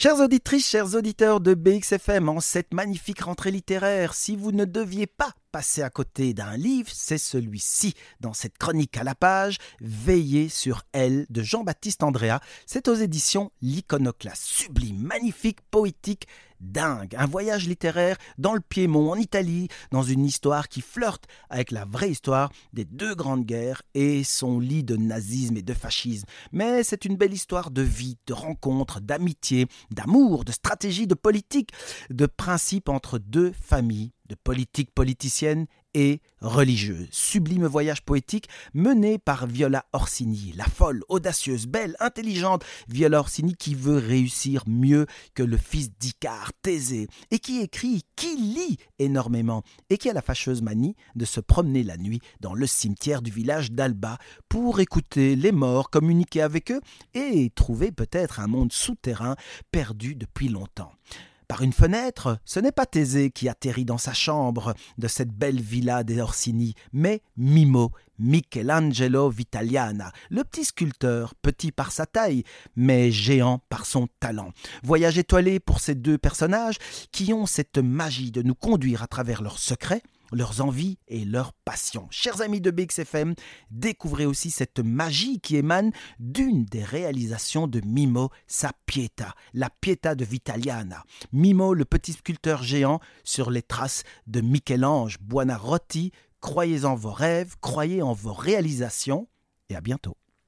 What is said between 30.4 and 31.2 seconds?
de stratégie, de